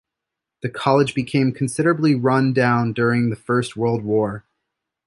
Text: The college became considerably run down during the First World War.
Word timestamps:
The 0.63 0.69
college 0.69 1.13
became 1.13 1.51
considerably 1.51 2.15
run 2.15 2.53
down 2.53 2.91
during 2.91 3.29
the 3.29 3.35
First 3.35 3.77
World 3.77 4.03
War. 4.03 4.43